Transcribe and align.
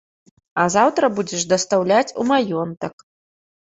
А 0.63 0.65
заўтра 0.77 1.11
будзеш 1.21 1.47
дастаўляць 1.53 2.15
у 2.19 2.29
маёнтак. 2.35 2.95